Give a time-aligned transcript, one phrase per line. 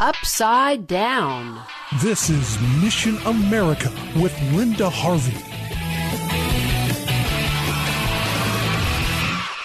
[0.00, 1.60] Upside Down.
[2.02, 5.36] This is Mission America with Linda Harvey.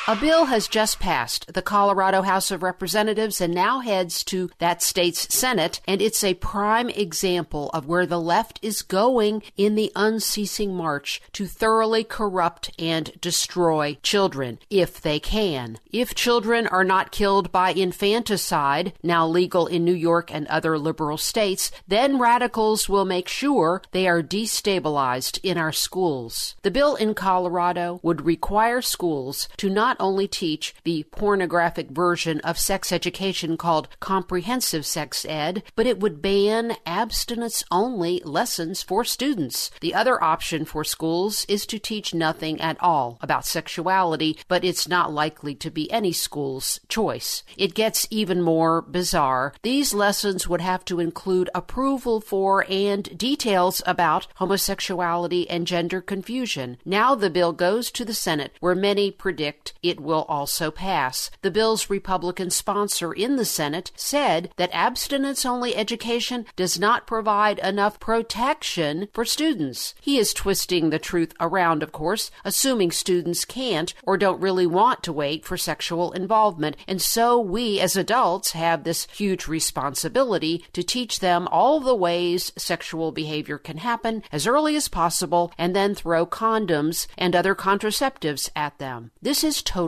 [0.10, 4.82] A bill has just passed the Colorado House of Representatives and now heads to that
[4.82, 9.92] state's Senate, and it's a prime example of where the left is going in the
[9.96, 15.78] unceasing march to thoroughly corrupt and destroy children, if they can.
[15.92, 21.20] If children are not killed by infanticide, now legal in New York and other liberal
[21.20, 26.56] states, then radicals will make sure they are destabilized in our schools.
[26.64, 32.58] The bill in Colorado would require schools to not only teach the pornographic version of
[32.58, 39.72] sex education called comprehensive sex ed, but it would ban abstinence only lessons for students.
[39.82, 44.88] The other option for schools is to teach nothing at all about sexuality, but it's
[44.88, 47.44] not likely to be any school's choice.
[47.58, 49.54] It gets even more bizarre.
[49.64, 56.78] These lessons would have to include approval for and details about homosexuality and gender confusion.
[56.86, 61.32] Now the bill goes to the Senate, where many predict it will also pass.
[61.42, 67.60] The bill's Republican sponsor in the Senate said that abstinence only education does not provide
[67.60, 69.96] enough protection for students.
[70.02, 75.04] He is twisting the truth around, of course, assuming students can't or don't really want
[75.04, 76.76] to wait for sexual involvement.
[76.88, 82.52] And so we as adults have this huge responsibility to teach them all the ways
[82.58, 88.50] sexual behavior can happen as early as possible and then throw condoms and other contraceptives
[88.56, 89.12] at them.
[89.22, 89.79] This is totally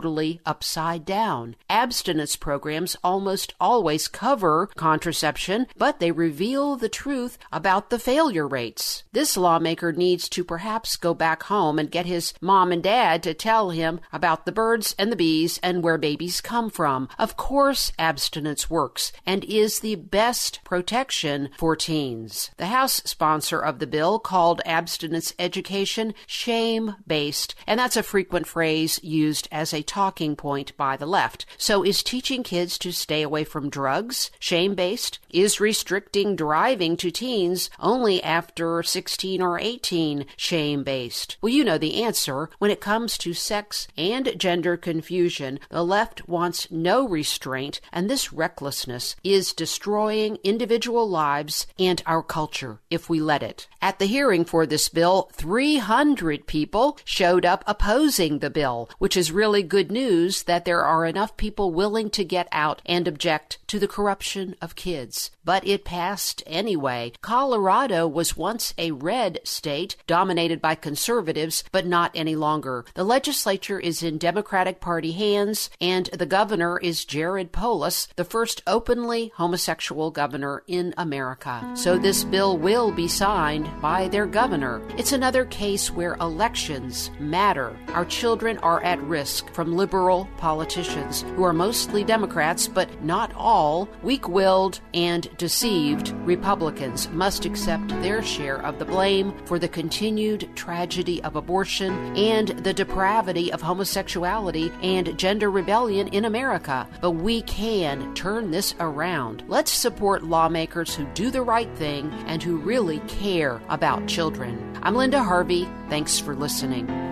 [0.46, 1.54] upside down.
[1.68, 9.04] Abstinence programs almost always cover contraception, but they reveal the truth about the failure rates.
[9.12, 13.34] This lawmaker needs to perhaps go back home and get his mom and dad to
[13.34, 17.08] tell him about the birds and the bees and where babies come from.
[17.18, 22.50] Of course, abstinence works and is the best protection for teens.
[22.56, 28.46] The House sponsor of the bill called abstinence education shame based, and that's a frequent
[28.46, 31.46] phrase used as a talking point by the left.
[31.56, 35.18] So is teaching kids to stay away from drugs shame based?
[35.30, 41.36] Is restricting driving to teens only after 16 or 18 shame based?
[41.40, 42.50] Well, you know the answer.
[42.58, 48.32] When it comes to sex and gender confusion, the left wants no restraint, and this
[48.32, 53.68] recklessness is destroying individual lives and our culture if we let it.
[53.80, 59.32] At the hearing for this bill, 300 people showed up opposing the bill, which is
[59.32, 63.78] really good news that there are enough people willing to get out and object to
[63.78, 65.30] the corruption of kids.
[65.44, 67.12] But it passed anyway.
[67.20, 72.84] Colorado was once a red state dominated by conservatives, but not any longer.
[72.94, 78.62] The legislature is in Democratic Party hands, and the governor is Jared Polis, the first
[78.66, 81.72] openly homosexual governor in America.
[81.74, 84.82] So this bill will be signed by their governor.
[84.96, 87.76] It's another case where elections matter.
[87.88, 93.88] Our children are at risk from liberal politicians who are mostly Democrats, but not all,
[94.02, 100.48] weak willed and deceived Republicans must accept their share of the blame for the continued
[100.54, 106.88] tragedy of abortion and the depravity of homosexuality and gender rebellion in America.
[107.00, 109.44] But we can turn this around.
[109.48, 114.78] Let's support lawmakers who do the right thing and who really care about children.
[114.82, 115.68] I'm Linda Harvey.
[115.88, 117.11] Thanks for listening.